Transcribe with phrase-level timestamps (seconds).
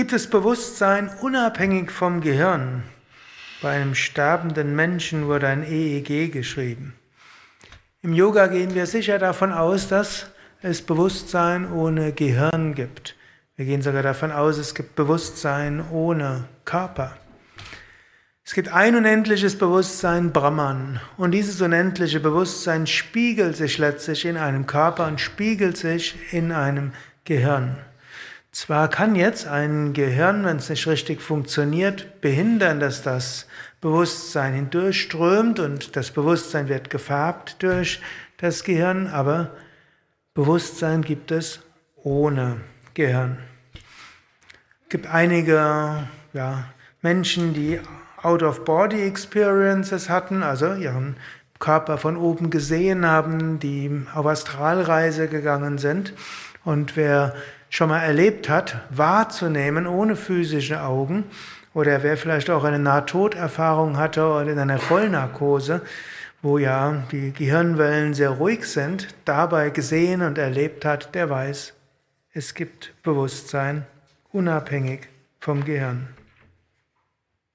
[0.00, 2.84] Gibt es Bewusstsein unabhängig vom Gehirn?
[3.60, 6.94] Bei einem sterbenden Menschen wurde ein EEG geschrieben.
[8.00, 10.30] Im Yoga gehen wir sicher davon aus, dass
[10.62, 13.14] es Bewusstsein ohne Gehirn gibt.
[13.56, 17.14] Wir gehen sogar davon aus, es gibt Bewusstsein ohne Körper.
[18.42, 20.98] Es gibt ein unendliches Bewusstsein, Brahman.
[21.18, 26.92] Und dieses unendliche Bewusstsein spiegelt sich letztlich in einem Körper und spiegelt sich in einem
[27.26, 27.76] Gehirn.
[28.52, 33.46] Zwar kann jetzt ein Gehirn, wenn es nicht richtig funktioniert, behindern, dass das
[33.80, 38.00] Bewusstsein hindurchströmt und das Bewusstsein wird gefärbt durch
[38.38, 39.52] das Gehirn, aber
[40.34, 41.60] Bewusstsein gibt es
[42.02, 42.56] ohne
[42.94, 43.38] Gehirn.
[44.82, 46.64] Es gibt einige ja,
[47.02, 47.80] Menschen, die
[48.22, 51.16] Out-of-Body-Experiences hatten, also ihren
[51.60, 56.14] Körper von oben gesehen haben, die auf Astralreise gegangen sind.
[56.64, 57.34] Und wer
[57.70, 61.24] schon mal erlebt hat, wahrzunehmen ohne physische Augen,
[61.72, 65.82] oder wer vielleicht auch eine Nahtoderfahrung hatte oder in einer Vollnarkose,
[66.42, 71.74] wo ja die Gehirnwellen sehr ruhig sind, dabei gesehen und erlebt hat, der weiß,
[72.32, 73.86] es gibt Bewusstsein
[74.32, 76.08] unabhängig vom Gehirn.